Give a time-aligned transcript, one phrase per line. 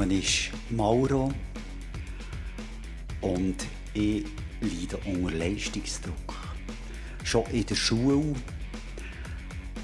[0.00, 1.30] Name ist Mauro
[3.20, 4.24] und ich
[4.62, 6.34] leide unter Leistungsdruck.
[7.22, 8.34] Schon in der Schule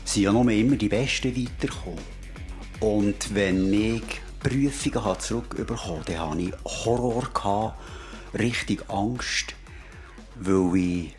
[0.07, 2.01] sind ja noch immer die Besten weitergekommen.
[2.81, 4.03] Und wenn ich
[4.41, 7.77] Prüfungen zurückbekommen habe, dann hatte ich Horror,
[8.33, 9.55] richtig Angst,
[10.37, 11.15] weil ich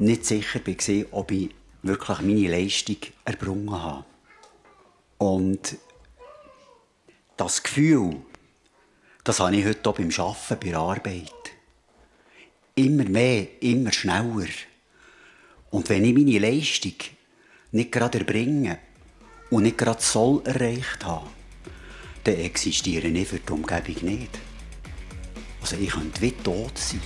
[0.00, 1.54] nicht sicher war, ob ich
[1.84, 4.04] wirklich meine Leistung erbrungen habe.
[5.18, 5.78] Und
[7.36, 8.16] das Gefühl,
[9.24, 11.32] das habe ich heute auch beim Arbeiten, bei der Arbeit.
[12.74, 14.48] Immer mehr, immer schneller.
[15.70, 16.94] Und wenn ich meine Leistung
[17.72, 18.78] nicht gerade erbringe
[19.50, 21.28] und nicht gerade soll erreicht habe,
[22.24, 24.38] dann existiere ich für die Umgebung nicht.
[25.60, 27.00] Also ich könnte wie tot sein.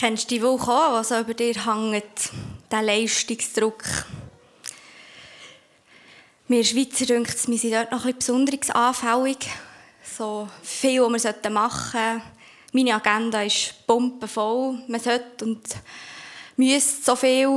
[0.00, 2.30] Kennst du die Woche auch, was über dir hängt,
[2.70, 3.84] der Leistungsdruck?
[6.48, 9.50] Wir Schweizer denken, wir sind dort noch ein bisschen besonders anfällig.
[10.16, 12.22] So viel, was wir machen sollten.
[12.72, 14.78] Meine Agenda ist pumpenvoll.
[14.88, 15.68] Man sollte und
[16.56, 17.48] müsste so viel.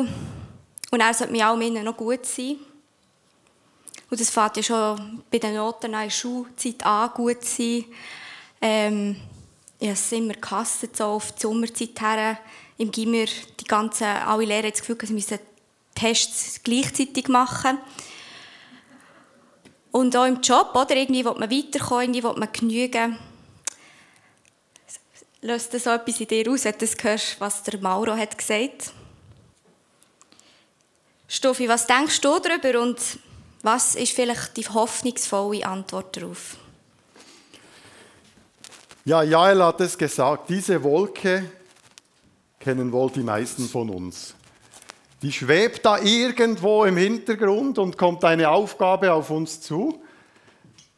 [0.91, 2.57] Und er sollte mir auch noch gut sein.
[4.09, 7.85] Und das fängt ja schon bei den Noten der Schulzeit an, gut zu sein.
[8.59, 9.15] Ähm,
[9.83, 12.37] ich habe es immer gehasst, so auf die Sommerzeit her,
[12.77, 15.39] im Gimmer, die ganzen, alle Lehrer das Gefühl, sie müssen
[15.93, 17.77] Tests gleichzeitig machen.
[19.91, 20.95] Und auch im Job, oder?
[20.95, 23.19] Irgendwie will man weiterkommen, irgendwie will man genügen.
[25.41, 28.37] Löst das so etwas in dir aus, wenn du das hörst, was der Mauro hat
[28.37, 28.93] gesagt
[31.27, 32.97] Stuffi, was denkst du darüber und
[33.63, 36.57] was ist vielleicht die hoffnungsvolle Antwort darauf?
[39.05, 41.43] Ja, Jael hat es gesagt, diese Wolke
[42.57, 44.33] kennen wohl die meisten von uns.
[45.21, 50.01] Die schwebt da irgendwo im Hintergrund und kommt eine Aufgabe auf uns zu,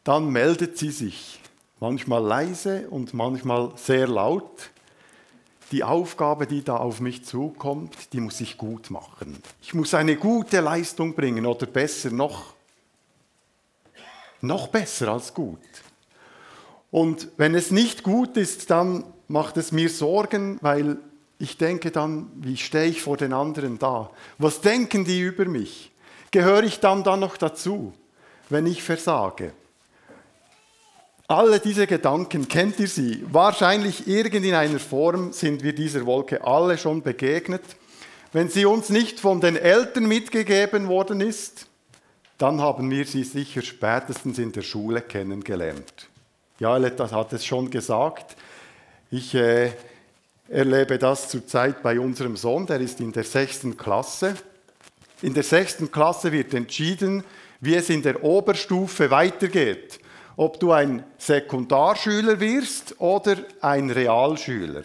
[0.04, 1.40] dann meldet sie sich,
[1.80, 4.70] manchmal leise und manchmal sehr laut.
[5.72, 9.42] Die Aufgabe, die da auf mich zukommt, die muss ich gut machen.
[9.64, 12.54] Ich muss eine gute Leistung bringen oder besser noch,
[14.42, 15.58] noch besser als gut.
[16.96, 20.96] Und wenn es nicht gut ist, dann macht es mir Sorgen, weil
[21.38, 24.10] ich denke dann, wie stehe ich vor den anderen da?
[24.38, 25.92] Was denken die über mich?
[26.32, 27.92] Gehöre ich dann dann noch dazu,
[28.50, 29.52] wenn ich versage?
[31.28, 33.26] Alle diese Gedanken, kennt ihr sie?
[33.30, 37.64] Wahrscheinlich irgend in einer Form sind wir dieser Wolke alle schon begegnet.
[38.32, 41.68] Wenn sie uns nicht von den Eltern mitgegeben worden ist,
[42.38, 46.08] dann haben wir sie sicher spätestens in der Schule kennengelernt.
[46.58, 48.38] Ja, das hat es schon gesagt.
[49.12, 49.74] Ich äh,
[50.48, 54.36] erlebe das zurzeit bei unserem Sohn, der ist in der sechsten Klasse.
[55.22, 57.26] In der sechsten Klasse wird entschieden,
[57.60, 60.00] wie es in der Oberstufe weitergeht.
[60.38, 64.84] Ob du ein Sekundarschüler wirst oder ein Realschüler.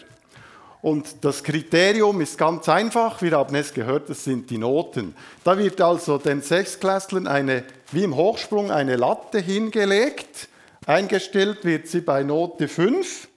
[0.81, 5.15] Und das Kriterium ist ganz einfach, wir haben es gehört, das sind die Noten.
[5.45, 10.49] Da wird also den Sechsklässlern eine, wie im Hochsprung eine Latte hingelegt
[10.85, 13.27] Eingestellt wird sie bei Note 5.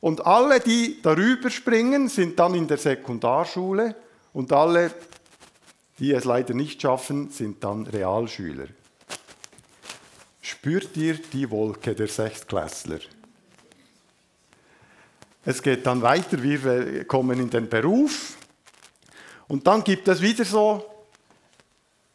[0.00, 3.96] Und alle, die darüber springen, sind dann in der Sekundarschule
[4.32, 4.92] und alle,
[5.98, 8.66] die es leider nicht schaffen, sind dann Realschüler.
[10.42, 12.98] Spürt ihr die Wolke der Sechstklässler?
[15.46, 18.36] Es geht dann weiter, wir kommen in den Beruf
[19.46, 20.93] und dann gibt es wieder so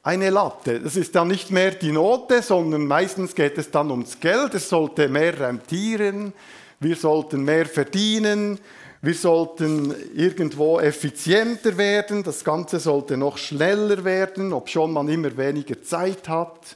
[0.04, 0.80] eine Latte.
[0.80, 4.54] Das ist dann nicht mehr die Note, sondern meistens geht es dann ums Geld.
[4.54, 6.34] Es sollte mehr rentieren,
[6.80, 8.60] wir sollten mehr verdienen,
[9.02, 15.82] wir sollten irgendwo effizienter werden, das Ganze sollte noch schneller werden, obschon man immer weniger
[15.82, 16.76] Zeit hat.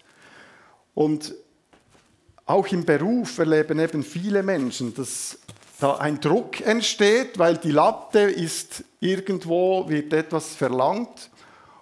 [0.93, 1.33] Und
[2.45, 5.37] auch im Beruf erleben eben viele Menschen, dass
[5.79, 11.29] da ein Druck entsteht, weil die Latte ist irgendwo, wird etwas verlangt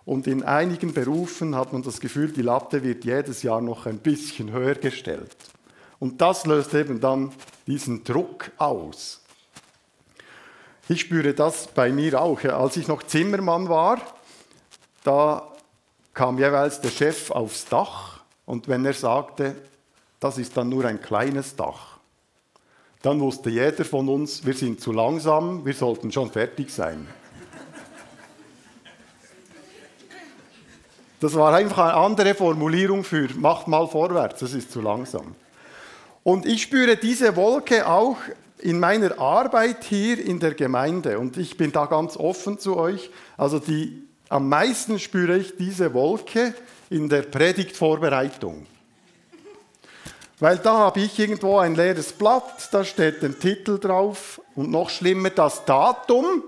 [0.06, 4.00] und in einigen Berufen hat man das Gefühl, die Latte wird jedes Jahr noch ein
[4.00, 5.36] bisschen höher gestellt.
[6.00, 7.32] Und das löst eben dann
[7.68, 9.22] diesen Druck aus.
[10.90, 12.44] Ich spüre das bei mir auch.
[12.44, 14.02] Als ich noch Zimmermann war,
[15.04, 15.48] da
[16.14, 19.56] kam jeweils der Chef aufs Dach und wenn er sagte,
[20.20, 21.98] das ist dann nur ein kleines Dach,
[23.02, 27.08] dann wusste jeder von uns, wir sind zu langsam, wir sollten schon fertig sein.
[31.22, 35.36] Das war einfach eine andere Formulierung für macht mal vorwärts, das ist zu langsam.
[36.24, 38.18] Und ich spüre diese Wolke auch
[38.58, 43.12] in meiner Arbeit hier in der Gemeinde, und ich bin da ganz offen zu euch,
[43.38, 46.56] also die, am meisten spüre ich diese Wolke
[46.90, 48.66] in der Predigtvorbereitung.
[50.40, 54.90] Weil da habe ich irgendwo ein leeres Blatt, da steht ein Titel drauf und noch
[54.90, 56.42] schlimmer das Datum,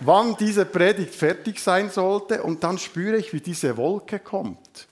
[0.00, 2.42] wann diese Predigt fertig sein sollte.
[2.42, 4.88] Und dann spüre ich, wie diese Wolke kommt.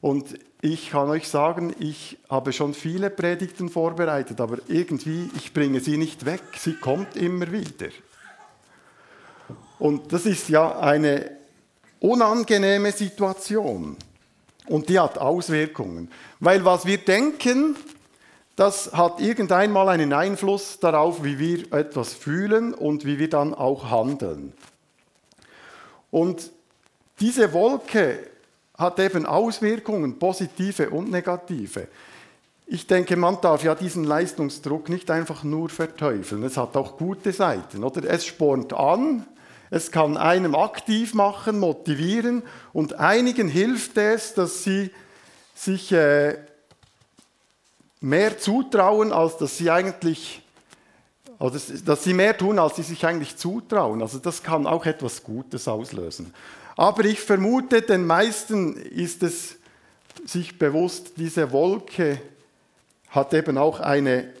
[0.00, 5.80] Und ich kann euch sagen, ich habe schon viele Predigten vorbereitet, aber irgendwie, ich bringe
[5.80, 6.42] sie nicht weg.
[6.58, 7.88] Sie kommt immer wieder.
[9.78, 11.30] Und das ist ja eine
[12.00, 13.96] unangenehme Situation.
[14.66, 16.10] Und die hat Auswirkungen.
[16.38, 17.76] Weil was wir denken,
[18.60, 23.90] das hat irgendeinmal einen Einfluss darauf, wie wir etwas fühlen und wie wir dann auch
[23.90, 24.52] handeln.
[26.10, 26.50] Und
[27.20, 28.18] diese Wolke
[28.76, 31.88] hat eben Auswirkungen, positive und negative.
[32.66, 36.42] Ich denke, man darf ja diesen Leistungsdruck nicht einfach nur verteufeln.
[36.42, 38.04] Es hat auch gute Seiten, oder?
[38.10, 39.24] Es spornt an,
[39.70, 42.42] es kann einem aktiv machen, motivieren
[42.74, 44.90] und einigen hilft es, dass sie
[45.54, 46.36] sich äh,
[48.00, 50.42] mehr zutrauen, als dass sie eigentlich,
[51.38, 54.02] also dass sie mehr tun, als sie sich eigentlich zutrauen.
[54.02, 56.34] Also das kann auch etwas Gutes auslösen.
[56.76, 59.56] Aber ich vermute, den meisten ist es
[60.26, 62.20] sich bewusst, diese Wolke
[63.10, 64.32] hat eben auch eine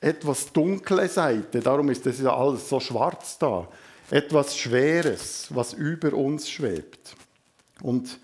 [0.00, 1.60] etwas dunkle Seite.
[1.60, 3.68] Darum ist es ja alles so schwarz da
[4.10, 7.14] etwas Schweres, was über uns schwebt.
[7.82, 8.18] Und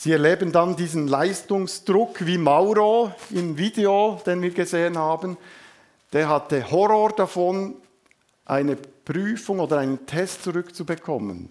[0.00, 5.36] sie erleben dann diesen Leistungsdruck wie Mauro im Video, den wir gesehen haben.
[6.14, 7.74] Der hatte Horror davon,
[8.46, 11.50] eine Prüfung oder einen Test zurückzubekommen.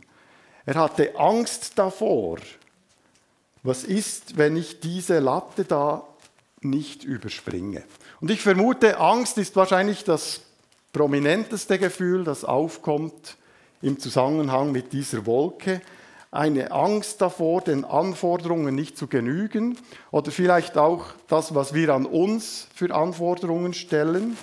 [0.66, 2.40] Er hatte Angst davor.
[3.62, 6.04] Was ist, wenn ich diese Latte da
[6.62, 7.84] nicht überspringe?
[8.20, 10.42] Und ich vermute, Angst ist wahrscheinlich das
[10.92, 13.38] prominenteste Gefühl, das aufkommt
[13.84, 15.82] im Zusammenhang mit dieser Wolke,
[16.32, 19.78] eine Angst davor, den Anforderungen nicht zu genügen
[20.12, 24.38] oder vielleicht auch das, was wir an uns für Anforderungen stellen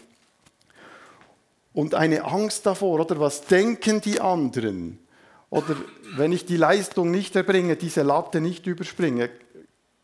[1.72, 4.98] und eine Angst davor, oder was denken die anderen?
[5.50, 5.76] Oder
[6.16, 9.30] wenn ich die Leistung nicht erbringe, diese Latte nicht überspringe,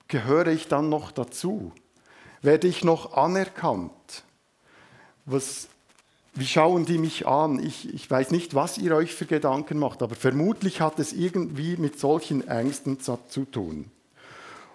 [0.06, 1.72] gehöre ich dann noch dazu?
[2.42, 3.90] Werde ich noch anerkannt?
[5.24, 5.68] Was
[6.34, 7.62] wie schauen die mich an?
[7.62, 11.76] Ich, ich weiß nicht, was ihr euch für Gedanken macht, aber vermutlich hat es irgendwie
[11.76, 13.18] mit solchen Ängsten zu,
[13.50, 13.90] tun.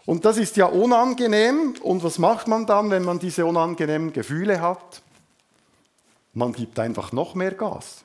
[0.06, 1.74] Und das ist ja unangenehm.
[1.82, 5.02] Und was macht man dann, wenn man diese unangenehmen Gefühle hat?
[6.34, 8.04] Man gibt einfach noch mehr Gas.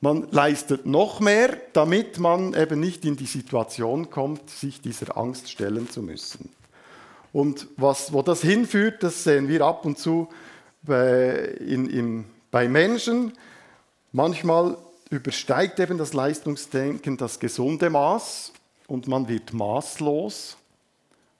[0.00, 5.50] Man leistet noch mehr, damit man eben nicht in die Situation kommt, sich dieser Angst
[5.50, 6.48] stellen zu müssen.
[7.32, 10.28] Und was, wo das hinführt, das sehen wir ab und zu
[10.86, 13.32] bei, in, in, bei Menschen.
[14.12, 14.78] Manchmal
[15.10, 18.52] übersteigt eben das Leistungsdenken das gesunde Maß
[18.86, 20.56] und man wird maßlos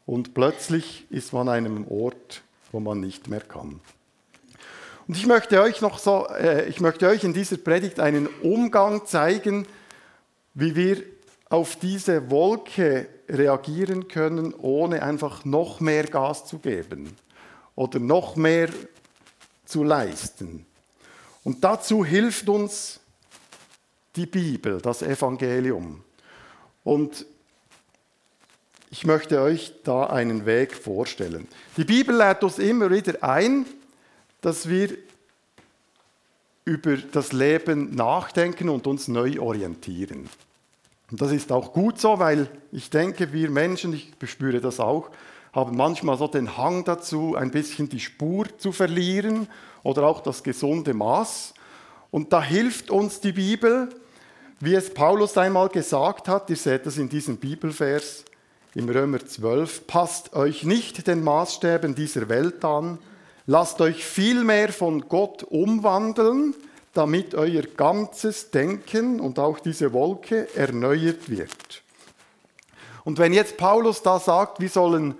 [0.04, 3.80] und plötzlich ist man an einem Ort, wo man nicht mehr kann.
[5.08, 9.06] Und ich möchte euch noch so, äh, ich möchte euch in dieser Predigt einen Umgang
[9.06, 9.66] zeigen,
[10.54, 11.02] wie wir
[11.48, 17.16] auf diese Wolke reagieren können, ohne einfach noch mehr Gas zu geben
[17.74, 18.68] oder noch mehr
[19.66, 20.64] zu leisten.
[21.44, 23.00] Und dazu hilft uns
[24.16, 26.02] die Bibel, das Evangelium.
[26.82, 27.26] Und
[28.90, 31.46] ich möchte euch da einen Weg vorstellen.
[31.76, 33.66] Die Bibel lädt uns immer wieder ein,
[34.40, 34.96] dass wir
[36.64, 40.28] über das Leben nachdenken und uns neu orientieren.
[41.10, 45.10] Und das ist auch gut so, weil ich denke, wir Menschen, ich bespüre das auch,
[45.56, 49.48] haben manchmal so den Hang dazu, ein bisschen die Spur zu verlieren
[49.82, 51.54] oder auch das gesunde Maß.
[52.10, 53.88] Und da hilft uns die Bibel,
[54.60, 58.26] wie es Paulus einmal gesagt hat, ihr seht das in diesem Bibelvers
[58.74, 62.98] im Römer 12, passt euch nicht den Maßstäben dieser Welt an,
[63.46, 66.54] lasst euch vielmehr von Gott umwandeln,
[66.92, 71.82] damit euer ganzes Denken und auch diese Wolke erneuert wird.
[73.04, 75.14] Und wenn jetzt Paulus da sagt, wir sollen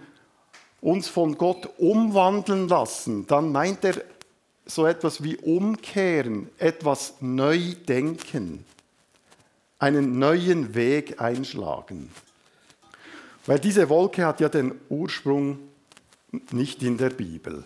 [0.87, 4.01] uns von Gott umwandeln lassen, dann meint er
[4.67, 8.65] so etwas wie umkehren, etwas neu denken,
[9.81, 12.13] einen neuen Weg einschlagen.
[13.47, 15.59] Weil diese Wolke hat ja den Ursprung
[16.53, 17.65] nicht in der Bibel.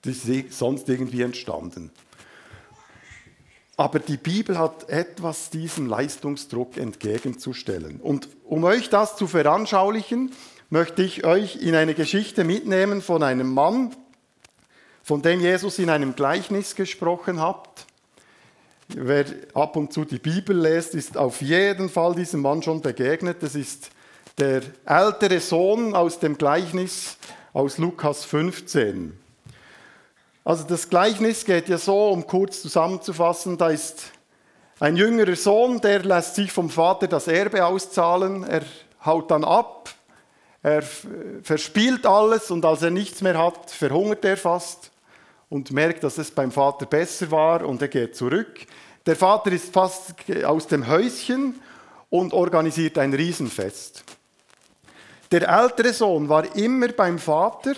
[0.00, 1.90] Das ist sonst irgendwie entstanden.
[3.76, 8.00] Aber die Bibel hat etwas diesem Leistungsdruck entgegenzustellen.
[8.00, 10.32] Und um euch das zu veranschaulichen,
[10.72, 13.94] möchte ich euch in eine Geschichte mitnehmen von einem Mann,
[15.02, 17.84] von dem Jesus in einem Gleichnis gesprochen hat.
[18.88, 23.42] Wer ab und zu die Bibel liest, ist auf jeden Fall diesem Mann schon begegnet.
[23.42, 23.90] Das ist
[24.38, 27.18] der ältere Sohn aus dem Gleichnis
[27.52, 29.12] aus Lukas 15.
[30.42, 34.04] Also das Gleichnis geht ja so, um kurz zusammenzufassen, da ist
[34.80, 38.62] ein jüngerer Sohn, der lässt sich vom Vater das Erbe auszahlen, er
[39.04, 39.90] haut dann ab,
[40.62, 40.82] er
[41.42, 44.92] verspielt alles und als er nichts mehr hat, verhungert er fast
[45.48, 48.66] und merkt, dass es beim Vater besser war und er geht zurück.
[49.04, 50.14] Der Vater ist fast
[50.44, 51.60] aus dem Häuschen
[52.10, 54.04] und organisiert ein Riesenfest.
[55.32, 57.74] Der ältere Sohn war immer beim Vater,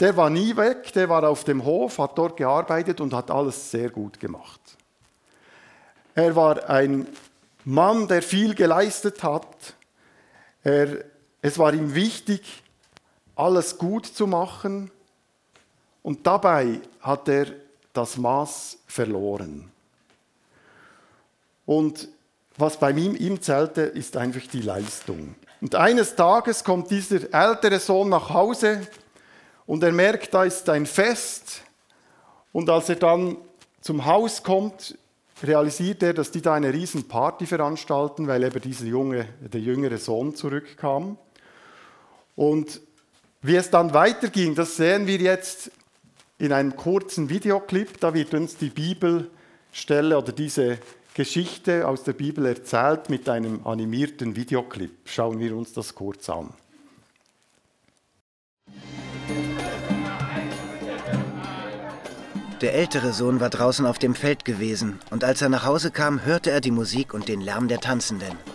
[0.00, 3.70] der war nie weg, der war auf dem Hof, hat dort gearbeitet und hat alles
[3.70, 4.60] sehr gut gemacht.
[6.14, 7.06] Er war ein
[7.64, 9.74] Mann, der viel geleistet hat.
[10.62, 11.04] Er,
[11.44, 12.62] es war ihm wichtig,
[13.36, 14.90] alles gut zu machen.
[16.02, 17.48] Und dabei hat er
[17.92, 19.70] das Maß verloren.
[21.66, 22.08] Und
[22.56, 25.34] was bei ihm, ihm zählte, ist einfach die Leistung.
[25.60, 28.80] Und eines Tages kommt dieser ältere Sohn nach Hause
[29.66, 31.60] und er merkt, da ist ein Fest.
[32.52, 33.36] Und als er dann
[33.82, 34.96] zum Haus kommt,
[35.42, 39.98] realisiert er, dass die da eine riesen Party veranstalten, weil eben dieser junge, der jüngere
[39.98, 41.18] Sohn zurückkam.
[42.36, 42.80] Und
[43.42, 45.70] wie es dann weiterging, das sehen wir jetzt
[46.38, 48.00] in einem kurzen Videoclip.
[48.00, 50.78] Da wird uns die Bibelstelle oder diese
[51.14, 54.92] Geschichte aus der Bibel erzählt mit einem animierten Videoclip.
[55.04, 56.52] Schauen wir uns das kurz an.
[62.60, 66.24] Der ältere Sohn war draußen auf dem Feld gewesen und als er nach Hause kam,
[66.24, 68.53] hörte er die Musik und den Lärm der Tanzenden.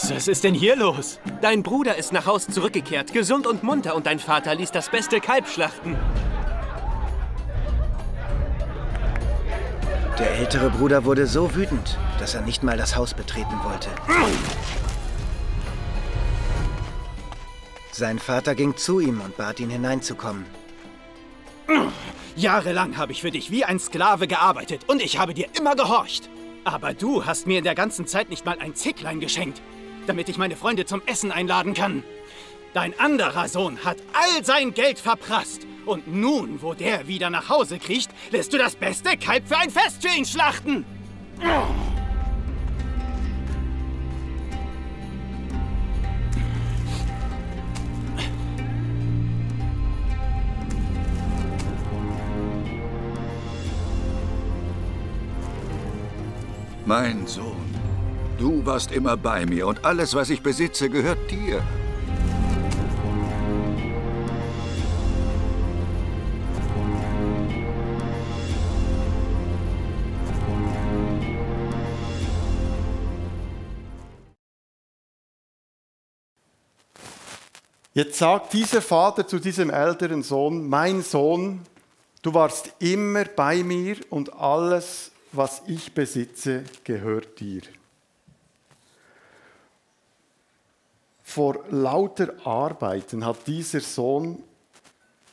[0.00, 1.18] Was, was ist denn hier los?
[1.40, 5.20] Dein Bruder ist nach Haus zurückgekehrt, gesund und munter, und dein Vater ließ das beste
[5.20, 5.96] Kalb schlachten.
[10.16, 13.88] Der ältere Bruder wurde so wütend, dass er nicht mal das Haus betreten wollte.
[17.90, 20.46] Sein Vater ging zu ihm und bat ihn hineinzukommen.
[22.36, 26.30] Jahrelang habe ich für dich wie ein Sklave gearbeitet und ich habe dir immer gehorcht.
[26.62, 29.60] Aber du hast mir in der ganzen Zeit nicht mal ein Zicklein geschenkt,
[30.08, 32.02] damit ich meine Freunde zum Essen einladen kann.
[32.74, 35.66] Dein anderer Sohn hat all sein Geld verprasst.
[35.86, 39.70] Und nun, wo der wieder nach Hause kriecht, lässt du das beste Kalb für ein
[39.70, 40.84] Fest für ihn schlachten.
[56.84, 57.57] Mein Sohn,
[58.38, 61.62] du warst immer bei mir und alles, was ich besitze, gehört dir.
[77.94, 81.62] Jetzt sagt dieser Vater zu diesem älteren Sohn, mein Sohn,
[82.22, 87.62] du warst immer bei mir und alles, was ich besitze, gehört dir.
[91.28, 94.42] Vor lauter Arbeiten hat dieser Sohn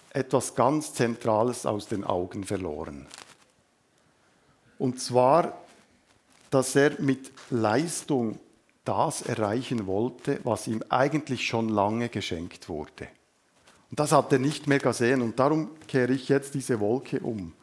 [0.09, 3.07] etwas ganz Zentrales aus den Augen verloren.
[4.77, 5.57] Und zwar,
[6.49, 8.39] dass er mit Leistung
[8.83, 13.07] das erreichen wollte, was ihm eigentlich schon lange geschenkt wurde.
[13.89, 17.53] Und das hat er nicht mehr gesehen und darum kehre ich jetzt diese Wolke um.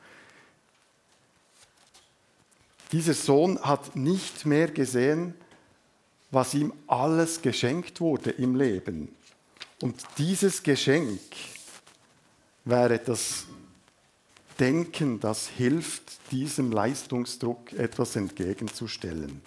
[2.92, 5.34] Dieser Sohn hat nicht mehr gesehen,
[6.32, 9.14] was ihm alles geschenkt wurde im Leben.
[9.80, 11.20] Und dieses Geschenk
[12.64, 13.44] wäre das
[14.58, 19.42] Denken, das hilft, diesem Leistungsdruck etwas entgegenzustellen.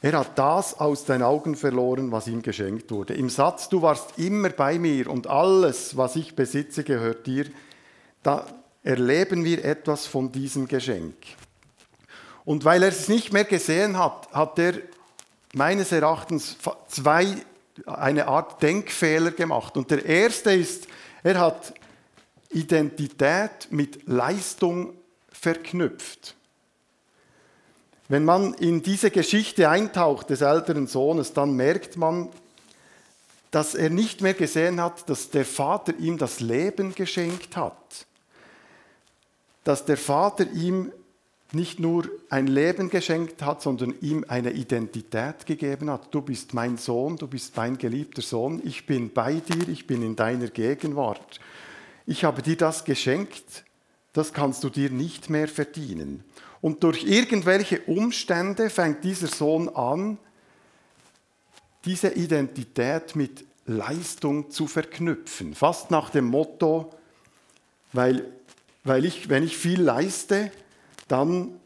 [0.00, 3.14] Er hat das aus den Augen verloren, was ihm geschenkt wurde.
[3.14, 7.46] Im Satz, du warst immer bei mir und alles, was ich besitze, gehört dir,
[8.22, 8.46] da
[8.84, 11.16] erleben wir etwas von diesem Geschenk.
[12.48, 14.72] Und weil er es nicht mehr gesehen hat, hat er
[15.52, 16.56] meines Erachtens
[16.88, 17.36] zwei,
[17.84, 19.76] eine Art Denkfehler gemacht.
[19.76, 20.88] Und der erste ist,
[21.22, 21.74] er hat
[22.48, 24.94] Identität mit Leistung
[25.30, 26.36] verknüpft.
[28.08, 32.30] Wenn man in diese Geschichte eintaucht des älteren Sohnes, dann merkt man,
[33.50, 38.06] dass er nicht mehr gesehen hat, dass der Vater ihm das Leben geschenkt hat
[39.64, 40.90] dass der Vater ihm
[41.52, 46.08] nicht nur ein Leben geschenkt hat, sondern ihm eine Identität gegeben hat.
[46.14, 50.02] Du bist mein Sohn, du bist mein geliebter Sohn, ich bin bei dir, ich bin
[50.02, 51.40] in deiner Gegenwart.
[52.06, 53.64] Ich habe dir das geschenkt,
[54.12, 56.24] das kannst du dir nicht mehr verdienen.
[56.60, 60.18] Und durch irgendwelche Umstände fängt dieser Sohn an,
[61.84, 65.54] diese Identität mit Leistung zu verknüpfen.
[65.54, 66.92] Fast nach dem Motto,
[67.92, 68.26] weil,
[68.84, 70.50] weil ich, wenn ich viel leiste,
[71.08, 71.58] dann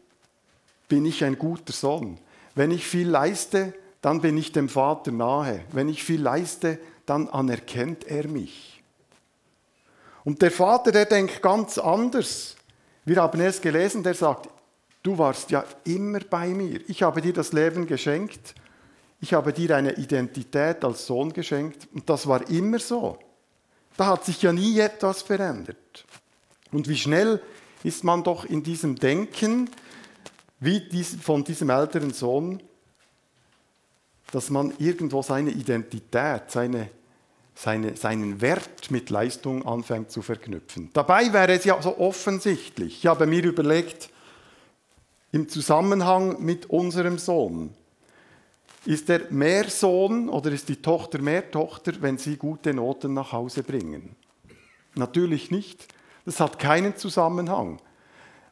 [0.87, 2.17] bin ich ein guter Sohn.
[2.55, 5.63] Wenn ich viel leiste, dann bin ich dem Vater nahe.
[5.71, 8.81] Wenn ich viel leiste, dann anerkennt er mich.
[10.23, 12.55] Und der Vater, der denkt ganz anders.
[13.05, 14.49] Wir haben es gelesen, der sagt,
[15.03, 16.79] du warst ja immer bei mir.
[16.87, 18.55] Ich habe dir das Leben geschenkt.
[19.19, 21.87] Ich habe dir eine Identität als Sohn geschenkt.
[21.93, 23.17] Und das war immer so.
[23.97, 26.05] Da hat sich ja nie etwas verändert.
[26.71, 27.41] Und wie schnell
[27.83, 29.69] ist man doch in diesem Denken,
[30.59, 32.61] wie von diesem älteren Sohn,
[34.31, 36.89] dass man irgendwo seine Identität, seine,
[37.53, 40.89] seine, seinen Wert mit Leistung anfängt zu verknüpfen.
[40.93, 42.99] Dabei wäre es ja so offensichtlich.
[42.99, 44.09] Ich habe mir überlegt,
[45.31, 47.71] im Zusammenhang mit unserem Sohn,
[48.85, 53.31] ist er mehr Sohn oder ist die Tochter mehr Tochter, wenn sie gute Noten nach
[53.31, 54.15] Hause bringen?
[54.95, 55.87] Natürlich nicht.
[56.25, 57.79] Das hat keinen Zusammenhang.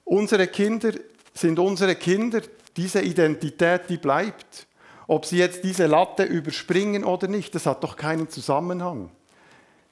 [0.04, 0.92] Unsere Kinder
[1.34, 2.42] sind unsere Kinder,
[2.76, 4.68] diese Identität, die bleibt.
[5.08, 9.10] Ob sie jetzt diese Latte überspringen oder nicht, das hat doch keinen Zusammenhang.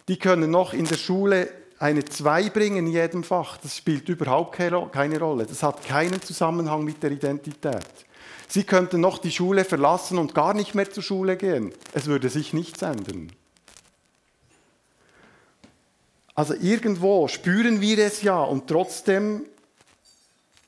[0.08, 3.58] Die können noch in der Schule eine 2 bringen in jedem Fach.
[3.58, 5.46] Das spielt überhaupt keine Rolle.
[5.46, 7.86] Das hat keinen Zusammenhang mit der Identität.
[8.48, 11.72] Sie könnten noch die Schule verlassen und gar nicht mehr zur Schule gehen.
[11.94, 13.32] Es würde sich nichts ändern.
[16.40, 19.46] Also irgendwo spüren wir es ja und trotzdem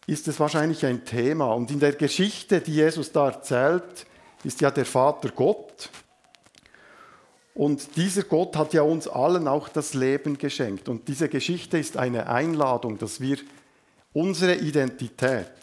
[0.06, 1.54] ist es wahrscheinlich ein Thema.
[1.54, 4.06] Und in der Geschichte, die Jesus da erzählt,
[4.44, 5.90] ist ja der Vater Gott.
[7.54, 10.90] Und dieser Gott hat ja uns allen auch das Leben geschenkt.
[10.90, 13.38] Und diese Geschichte ist eine Einladung, dass wir
[14.12, 15.54] unsere Identität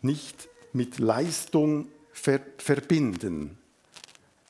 [0.00, 3.58] nicht mit Leistung ver verbinden,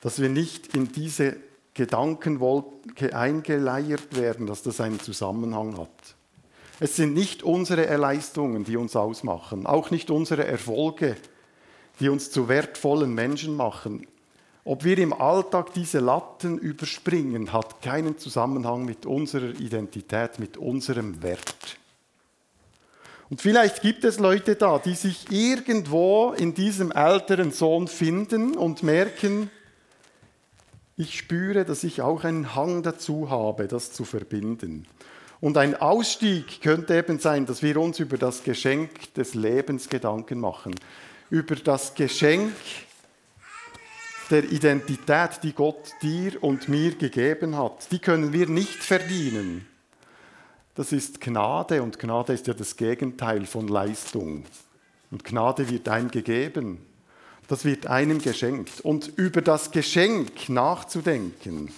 [0.00, 1.36] dass wir nicht in diese
[1.74, 6.16] Gedankenwolke eingeleiert werden, dass das einen Zusammenhang hat.
[6.80, 11.16] Es sind nicht unsere Erleistungen, die uns ausmachen, auch nicht unsere Erfolge,
[12.00, 14.06] die uns zu wertvollen Menschen machen.
[14.64, 21.22] Ob wir im Alltag diese Latten überspringen, hat keinen Zusammenhang mit unserer Identität, mit unserem
[21.22, 21.78] Wert.
[23.28, 28.82] Und vielleicht gibt es Leute da, die sich irgendwo in diesem älteren Sohn finden und
[28.82, 29.50] merken,
[30.96, 34.86] ich spüre, dass ich auch einen Hang dazu habe, das zu verbinden.
[35.40, 40.38] Und ein Ausstieg könnte eben sein, dass wir uns über das Geschenk des Lebens Gedanken
[40.38, 40.74] machen,
[41.30, 42.52] über das Geschenk
[44.30, 47.90] der Identität, die Gott dir und mir gegeben hat.
[47.90, 49.66] Die können wir nicht verdienen.
[50.74, 54.44] Das ist Gnade und Gnade ist ja das Gegenteil von Leistung.
[55.10, 56.78] Und Gnade wird einem gegeben.
[57.52, 58.80] Das wird einem geschenkt.
[58.80, 61.70] Und über das Geschenk nachzudenken,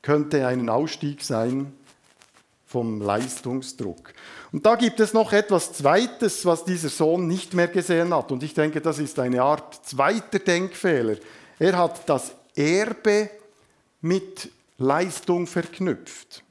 [0.00, 1.72] könnte ein Ausstieg sein
[2.64, 4.14] vom Leistungsdruck.
[4.52, 8.30] Und da gibt es noch etwas Zweites, was dieser Sohn nicht mehr gesehen hat.
[8.30, 11.16] Und ich denke, das ist eine Art zweiter Denkfehler.
[11.58, 13.30] Er hat das Erbe
[14.02, 16.44] mit Leistung verknüpft.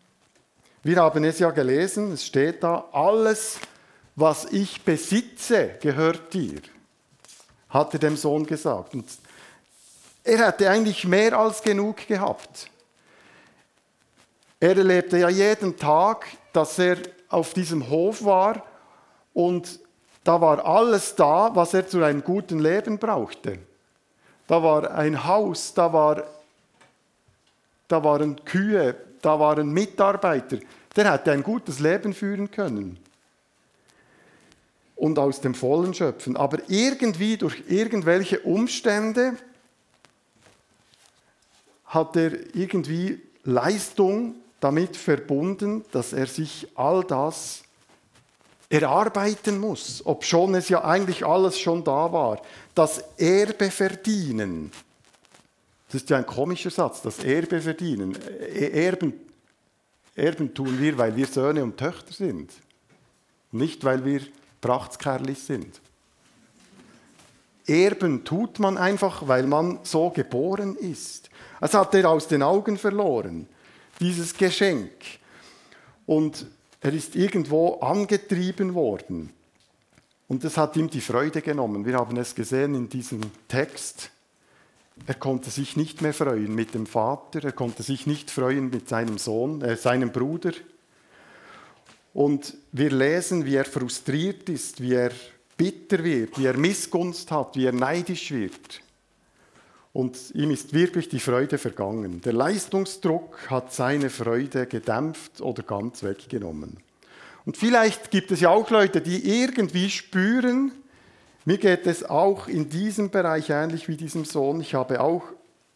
[0.84, 3.60] Wir haben es ja gelesen, es steht da, alles,
[4.18, 6.60] was ich besitze, gehört dir
[7.74, 8.94] hat er dem Sohn gesagt.
[8.94, 9.06] Und
[10.24, 12.70] er hätte eigentlich mehr als genug gehabt.
[14.60, 18.64] Er erlebte ja jeden Tag, dass er auf diesem Hof war
[19.34, 19.80] und
[20.24, 23.60] da war alles da, was er zu einem guten Leben brauchte.
[24.48, 26.24] Da war ein Haus, da, war,
[27.90, 30.60] da waren Kühe, da waren Mitarbeiter.
[30.96, 33.03] Der hätte ein gutes Leben führen können
[35.04, 36.38] und aus dem Vollen schöpfen.
[36.38, 39.36] Aber irgendwie durch irgendwelche Umstände
[41.84, 47.64] hat er irgendwie Leistung damit verbunden, dass er sich all das
[48.70, 52.42] erarbeiten muss, obschon es ja eigentlich alles schon da war.
[52.74, 54.72] Das Erbe verdienen.
[55.88, 58.18] Das ist ja ein komischer Satz, das Erbe verdienen.
[58.56, 59.14] Erben,
[60.16, 62.54] Erben tun wir, weil wir Söhne und Töchter sind.
[63.52, 64.22] Nicht, weil wir
[64.64, 65.82] Prachtskerlis sind.
[67.68, 71.30] Erben tut man einfach, weil man so geboren ist.
[71.60, 73.48] Das hat er aus den Augen verloren,
[74.00, 74.92] dieses Geschenk.
[76.06, 76.46] Und
[76.82, 79.30] er ist irgendwo angetrieben worden.
[80.28, 81.86] Und das hat ihm die Freude genommen.
[81.86, 84.12] Wir haben es gesehen in diesem Text.
[85.06, 88.88] Er konnte sich nicht mehr freuen mit dem Vater, er konnte sich nicht freuen mit
[88.88, 90.52] seinem Sohn, äh, seinem Bruder.
[92.14, 95.12] Und wir lesen, wie er frustriert ist, wie er
[95.58, 98.82] bitter wird, wie er Missgunst hat, wie er neidisch wird.
[99.94, 102.22] Und ihm ist wirklich die Freude vergangen.
[102.22, 106.78] Der Leistungsdruck hat seine Freude gedämpft oder ganz weggenommen.
[107.46, 110.72] Und vielleicht gibt es ja auch Leute, die irgendwie spüren,
[111.46, 114.62] mir geht es auch in diesem Bereich ähnlich wie diesem Sohn.
[114.62, 115.24] Ich habe auch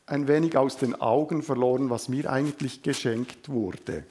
[0.06, 4.06] ein wenig aus den Augen verloren, was mir eigentlich geschenkt wurde.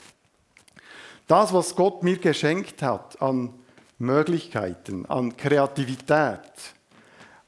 [1.27, 3.53] Das, was Gott mir geschenkt hat an
[3.99, 6.41] Möglichkeiten, an Kreativität,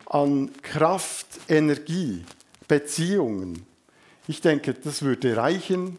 [0.07, 2.25] an Kraft, Energie,
[2.67, 3.67] Beziehungen.
[4.27, 5.99] Ich denke, das würde reichen,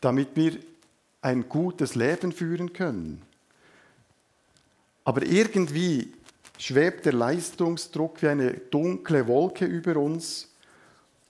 [0.00, 0.58] damit wir
[1.22, 3.22] ein gutes Leben führen können.
[5.04, 6.12] Aber irgendwie
[6.58, 10.48] schwebt der Leistungsdruck wie eine dunkle Wolke über uns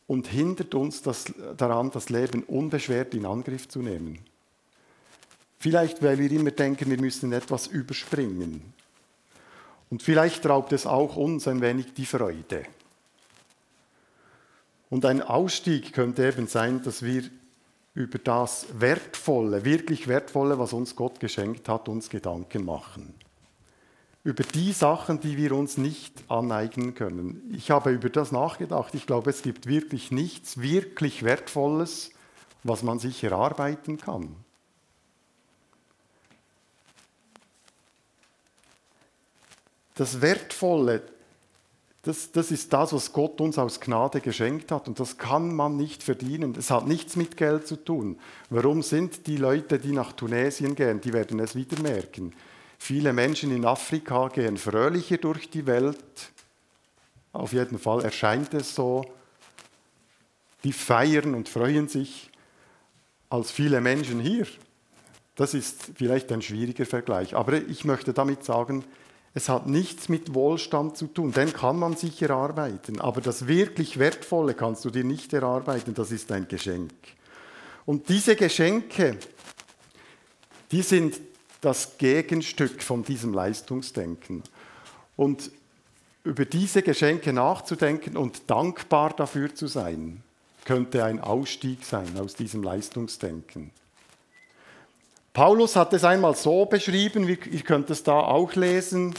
[0.06, 4.20] und hindert uns das, daran, das Leben unbeschwert in Angriff zu nehmen.
[5.66, 8.72] Vielleicht, weil wir immer denken, wir müssen etwas überspringen.
[9.90, 12.62] Und vielleicht raubt es auch uns ein wenig die Freude.
[14.90, 17.24] Und ein Ausstieg könnte eben sein, dass wir
[17.94, 23.12] über das Wertvolle, wirklich Wertvolle, was uns Gott geschenkt hat, uns Gedanken machen
[24.22, 27.50] über die Sachen, die wir uns nicht aneignen können.
[27.52, 28.94] Ich habe über das nachgedacht.
[28.94, 32.12] Ich glaube, es gibt wirklich nichts wirklich Wertvolles,
[32.62, 34.45] was man sich erarbeiten kann.
[39.96, 41.02] Das Wertvolle,
[42.02, 45.76] das, das ist das, was Gott uns aus Gnade geschenkt hat und das kann man
[45.76, 46.54] nicht verdienen.
[46.56, 48.18] Es hat nichts mit Geld zu tun.
[48.48, 52.32] Warum sind die Leute, die nach Tunesien gehen, die werden es wieder merken
[52.78, 56.30] Viele Menschen in Afrika gehen fröhlicher durch die Welt.
[57.32, 59.04] Auf jeden Fall erscheint es so.
[60.64, 62.30] Die feiern und freuen sich
[63.28, 64.46] als viele Menschen hier.
[65.34, 67.34] Das ist vielleicht ein schwieriger Vergleich.
[67.34, 68.84] Aber ich möchte damit sagen,
[69.36, 71.30] es hat nichts mit Wohlstand zu tun.
[71.30, 73.02] Den kann man sich erarbeiten.
[73.02, 75.92] Aber das wirklich Wertvolle kannst du dir nicht erarbeiten.
[75.92, 76.94] Das ist ein Geschenk.
[77.84, 79.18] Und diese Geschenke,
[80.72, 81.20] die sind
[81.60, 84.42] das Gegenstück von diesem Leistungsdenken.
[85.16, 85.50] Und
[86.24, 90.22] über diese Geschenke nachzudenken und dankbar dafür zu sein,
[90.64, 93.70] könnte ein Ausstieg sein aus diesem Leistungsdenken.
[95.36, 99.14] Paulus hat es einmal so beschrieben, ihr könnt es da auch lesen.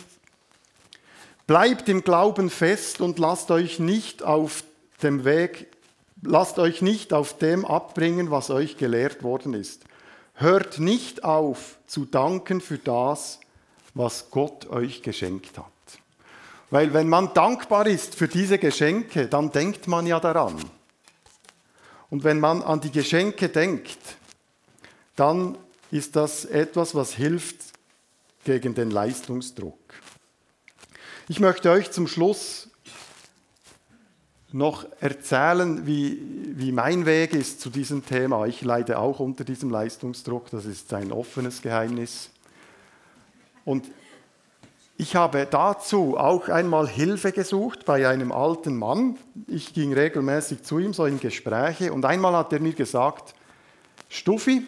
[1.46, 4.64] Bleibt im Glauben fest und lasst euch nicht auf
[5.04, 5.68] dem Weg,
[6.24, 9.84] lasst euch nicht auf dem abbringen, was euch gelehrt worden ist.
[10.34, 13.40] Hört nicht auf zu danken für das,
[13.94, 15.66] was Gott euch geschenkt hat.
[16.72, 20.56] Weil wenn man dankbar ist für diese Geschenke, dann denkt man ja daran.
[22.10, 24.00] Und wenn man an die Geschenke denkt,
[25.16, 25.60] dann
[25.92, 27.58] ist das etwas, was hilft
[28.44, 29.80] gegen den Leistungsdruck.
[31.30, 32.70] Ich möchte euch zum Schluss
[34.52, 36.22] noch erzählen, wie,
[36.56, 38.46] wie mein Weg ist zu diesem Thema.
[38.46, 42.30] Ich leide auch unter diesem Leistungsdruck, das ist ein offenes Geheimnis.
[43.66, 43.86] Und
[44.96, 49.18] ich habe dazu auch einmal Hilfe gesucht bei einem alten Mann.
[49.48, 53.36] Ich ging regelmäßig zu ihm, so in Gespräche, und einmal hat er mir gesagt,
[54.10, 54.66] Stuffi,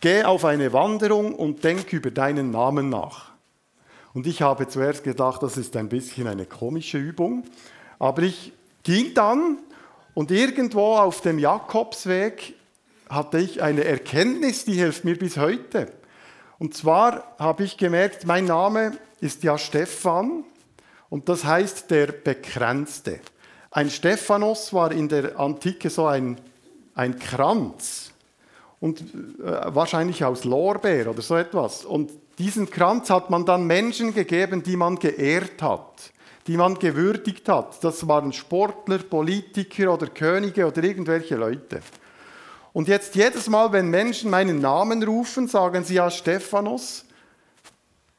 [0.00, 3.30] geh auf eine Wanderung und denk über deinen Namen nach.
[4.12, 7.44] Und ich habe zuerst gedacht, das ist ein bisschen eine komische Übung,
[7.98, 9.58] aber ich ging dann
[10.14, 12.54] und irgendwo auf dem Jakobsweg
[13.08, 15.92] hatte ich eine Erkenntnis, die hilft mir bis heute.
[16.58, 20.44] Und zwar habe ich gemerkt, mein Name ist ja Stephan
[21.08, 23.20] und das heißt der Bekränzte.
[23.70, 26.40] Ein Stephanos war in der Antike so ein,
[26.94, 28.09] ein Kranz
[28.80, 31.84] und äh, wahrscheinlich aus Lorbeer oder so etwas.
[31.84, 36.12] Und diesen Kranz hat man dann Menschen gegeben, die man geehrt hat
[36.46, 37.82] die man gewürdigt hat.
[37.84, 41.80] Das waren Sportler, Politiker oder Könige oder irgendwelche Leute.
[42.72, 47.04] Und jetzt jedes Mal, wenn Menschen meinen Namen rufen, sagen sie ja Stephanus,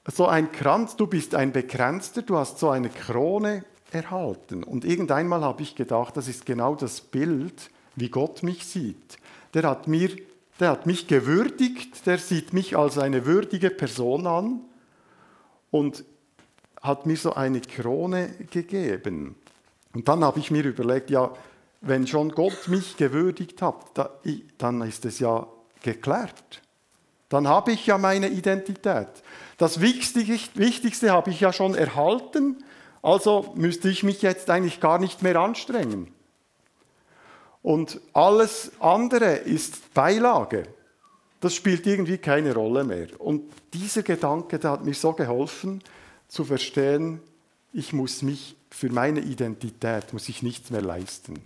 [0.08, 4.64] so ein Kranz, du bist ein Bekränzter, du hast so eine Krone erhalten.
[4.64, 9.18] Und irgendeinmal habe ich gedacht, das ist genau das Bild, wie Gott mich sieht.
[9.54, 10.10] Der hat, mir,
[10.60, 14.62] der hat mich gewürdigt, der sieht mich als eine würdige Person an.
[15.72, 16.04] Und
[16.82, 19.36] hat mir so eine Krone gegeben.
[19.94, 21.32] Und dann habe ich mir überlegt, ja,
[21.82, 24.10] wenn schon Gott mich gewürdigt hat,
[24.58, 25.48] dann ist es ja
[25.82, 26.62] geklärt.
[27.30, 29.08] Dann habe ich ja meine Identität.
[29.58, 32.64] Das Wichtigste, habe ich ja schon erhalten,
[33.02, 36.14] also müsste ich mich jetzt eigentlich gar nicht mehr anstrengen.
[37.64, 40.64] Und alles andere ist Beilage.
[41.40, 43.08] Das spielt irgendwie keine Rolle mehr.
[43.20, 45.84] Und dieser Gedanke, der hat mir so geholfen
[46.28, 47.20] zu verstehen,
[47.74, 51.42] ich muss mich für meine Identität muss ich nichts mehr leisten.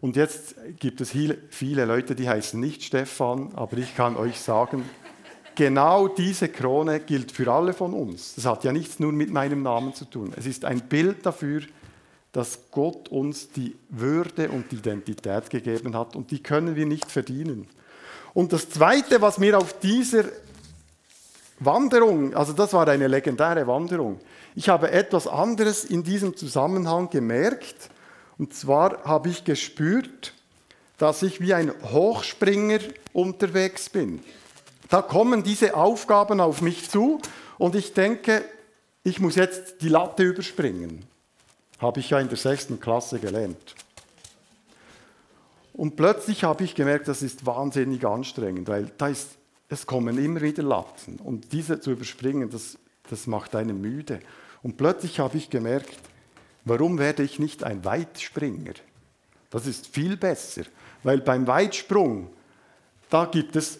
[0.00, 4.88] Und jetzt gibt es viele Leute, die heißen nicht Stefan, aber ich kann euch sagen,
[5.54, 8.34] genau diese Krone gilt für alle von uns.
[8.34, 10.32] Das hat ja nichts nur mit meinem Namen zu tun.
[10.36, 11.62] Es ist ein Bild dafür,
[12.38, 17.10] dass Gott uns die Würde und die Identität gegeben hat und die können wir nicht
[17.10, 17.66] verdienen.
[18.32, 20.22] Und das Zweite, was mir auf dieser
[21.58, 24.20] Wanderung, also das war eine legendäre Wanderung,
[24.54, 27.90] ich habe etwas anderes in diesem Zusammenhang gemerkt.
[28.38, 30.32] Und zwar habe ich gespürt,
[30.96, 32.78] dass ich wie ein Hochspringer
[33.12, 34.20] unterwegs bin.
[34.88, 37.20] Da kommen diese Aufgaben auf mich zu
[37.58, 38.44] und ich denke,
[39.02, 41.04] ich muss jetzt die Latte überspringen.
[41.78, 43.74] Habe ich ja in der sechsten Klasse gelernt.
[45.72, 49.38] Und plötzlich habe ich gemerkt, das ist wahnsinnig anstrengend, weil da ist,
[49.68, 51.18] es kommen immer wieder Latten.
[51.22, 54.18] Und diese zu überspringen, das, das macht einen müde.
[54.62, 55.96] Und plötzlich habe ich gemerkt,
[56.64, 58.74] warum werde ich nicht ein Weitspringer?
[59.50, 60.62] Das ist viel besser,
[61.04, 62.30] weil beim Weitsprung,
[63.08, 63.78] da gibt es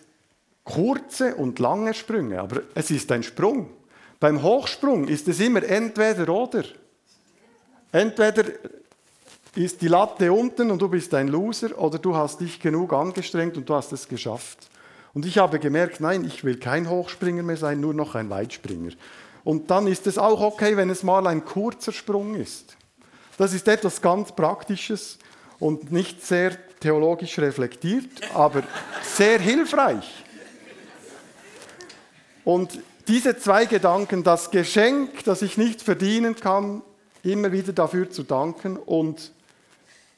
[0.64, 3.70] kurze und lange Sprünge, aber es ist ein Sprung.
[4.20, 6.64] Beim Hochsprung ist es immer entweder oder.
[7.92, 8.44] Entweder
[9.54, 13.56] ist die Latte unten und du bist ein Loser oder du hast dich genug angestrengt
[13.56, 14.68] und du hast es geschafft.
[15.14, 18.92] Und ich habe gemerkt, nein, ich will kein Hochspringer mehr sein, nur noch ein Weitspringer.
[19.42, 22.76] Und dann ist es auch okay, wenn es mal ein kurzer Sprung ist.
[23.38, 25.18] Das ist etwas ganz Praktisches
[25.58, 28.62] und nicht sehr theologisch reflektiert, aber
[29.02, 30.24] sehr hilfreich.
[32.44, 36.82] Und diese zwei Gedanken, das Geschenk, das ich nicht verdienen kann,
[37.32, 39.32] immer wieder dafür zu danken und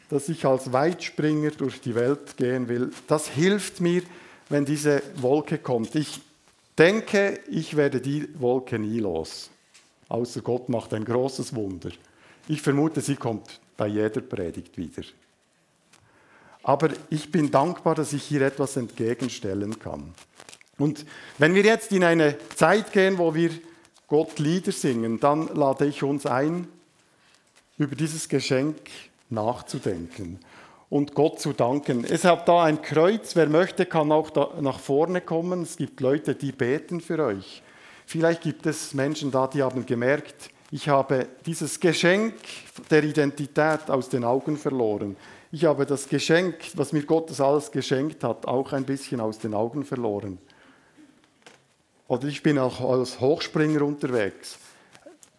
[0.08, 4.02] dass ich als Weitspringer durch die Welt gehen will, das hilft mir,
[4.48, 5.94] wenn diese Wolke kommt.
[5.94, 6.20] Ich
[6.76, 9.50] denke, ich werde die Wolke nie los.
[10.08, 11.90] Außer Gott macht ein großes Wunder.
[12.48, 15.02] Ich vermute, sie kommt bei jeder Predigt wieder.
[16.64, 20.12] Aber ich bin dankbar, dass ich hier etwas entgegenstellen kann.
[20.78, 21.06] Und
[21.38, 23.50] wenn wir jetzt in eine Zeit gehen, wo wir
[24.08, 26.66] Gott Lieder singen, dann lade ich uns ein,
[27.80, 28.76] über dieses Geschenk
[29.30, 30.38] nachzudenken
[30.90, 32.04] und Gott zu danken.
[32.04, 35.62] Es hat da ein Kreuz, wer möchte, kann auch nach vorne kommen.
[35.62, 37.62] Es gibt Leute, die beten für euch.
[38.04, 42.34] Vielleicht gibt es Menschen da, die haben gemerkt, ich habe dieses Geschenk
[42.90, 45.16] der Identität aus den Augen verloren.
[45.50, 49.54] Ich habe das Geschenk, was mir Gott alles geschenkt hat, auch ein bisschen aus den
[49.54, 50.38] Augen verloren.
[52.08, 54.58] Oder ich bin auch als Hochspringer unterwegs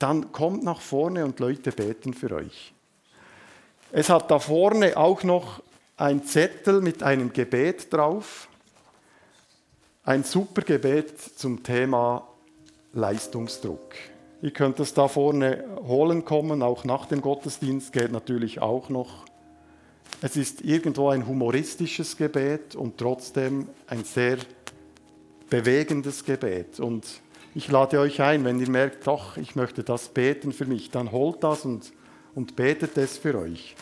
[0.01, 2.73] dann kommt nach vorne und Leute beten für euch.
[3.91, 5.61] Es hat da vorne auch noch
[5.97, 8.47] ein Zettel mit einem Gebet drauf.
[10.03, 12.27] Ein super Gebet zum Thema
[12.93, 13.93] Leistungsdruck.
[14.41, 19.25] Ihr könnt es da vorne holen kommen, auch nach dem Gottesdienst geht natürlich auch noch.
[20.21, 24.37] Es ist irgendwo ein humoristisches Gebet und trotzdem ein sehr
[25.49, 26.79] bewegendes Gebet.
[26.79, 27.05] Und
[27.53, 31.11] ich lade euch ein, wenn ihr merkt, doch, ich möchte das beten für mich, dann
[31.11, 31.91] holt das und,
[32.35, 33.75] und betet es für euch.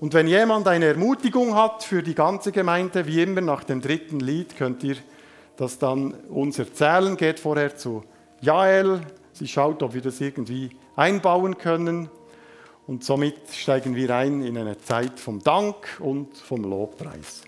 [0.00, 4.20] Und wenn jemand eine Ermutigung hat für die ganze Gemeinde, wie immer nach dem dritten
[4.20, 4.96] Lied, könnt ihr
[5.56, 7.16] das dann uns erzählen.
[7.16, 8.04] Geht vorher zu
[8.40, 9.00] Jael,
[9.32, 12.08] sie schaut, ob wir das irgendwie einbauen können.
[12.86, 17.42] Und somit steigen wir ein in eine Zeit vom Dank und vom Lobpreis.